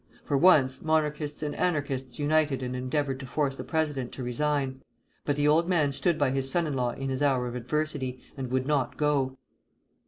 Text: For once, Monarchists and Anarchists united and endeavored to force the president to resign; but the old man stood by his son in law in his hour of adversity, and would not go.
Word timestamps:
For 0.25 0.35
once, 0.35 0.81
Monarchists 0.81 1.43
and 1.43 1.53
Anarchists 1.53 2.17
united 2.17 2.63
and 2.63 2.75
endeavored 2.75 3.19
to 3.19 3.27
force 3.27 3.55
the 3.55 3.63
president 3.63 4.11
to 4.13 4.23
resign; 4.23 4.81
but 5.25 5.35
the 5.35 5.47
old 5.47 5.69
man 5.69 5.91
stood 5.91 6.17
by 6.17 6.31
his 6.31 6.49
son 6.49 6.65
in 6.65 6.73
law 6.73 6.89
in 6.93 7.09
his 7.09 7.21
hour 7.21 7.45
of 7.45 7.53
adversity, 7.53 8.19
and 8.35 8.49
would 8.49 8.65
not 8.65 8.97
go. 8.97 9.37